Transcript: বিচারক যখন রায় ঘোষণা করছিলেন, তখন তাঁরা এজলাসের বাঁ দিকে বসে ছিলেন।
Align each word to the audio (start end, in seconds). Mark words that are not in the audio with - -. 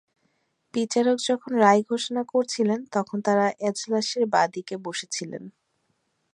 বিচারক 0.73 1.17
যখন 1.23 1.51
রায় 1.55 1.81
ঘোষণা 1.89 2.23
করছিলেন, 2.25 2.79
তখন 2.91 3.17
তাঁরা 3.21 3.47
এজলাসের 3.61 4.23
বাঁ 4.25 4.47
দিকে 4.53 4.75
বসে 4.85 5.07
ছিলেন। 5.11 5.43